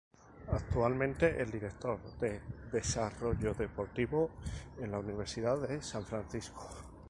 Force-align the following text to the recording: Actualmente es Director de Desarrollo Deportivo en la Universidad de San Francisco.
Actualmente 0.51 1.39
es 1.43 1.51
Director 1.51 1.99
de 2.19 2.41
Desarrollo 2.71 3.53
Deportivo 3.53 4.31
en 4.79 4.89
la 4.89 4.97
Universidad 4.97 5.59
de 5.61 5.79
San 5.83 6.07
Francisco. 6.07 6.67